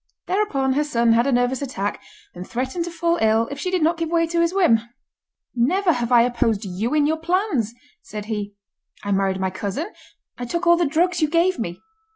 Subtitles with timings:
[0.25, 2.01] Thereupon her son had a nervous attack,
[2.33, 4.79] and threatened to fall ill, if she did not give way to his whim.
[5.53, 8.55] "Never have I opposed you in your plans," said he;
[9.03, 9.93] "I married my cousin,
[10.39, 11.81] I took all the drugs you gave me.